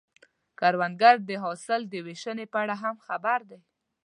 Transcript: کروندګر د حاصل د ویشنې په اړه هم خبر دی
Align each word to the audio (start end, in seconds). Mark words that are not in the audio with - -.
کروندګر 0.59 1.15
د 1.29 1.31
حاصل 1.43 1.81
د 1.87 1.93
ویشنې 2.05 2.45
په 2.53 2.57
اړه 2.63 2.75
هم 2.83 2.95
خبر 3.07 3.39
دی 3.49 3.59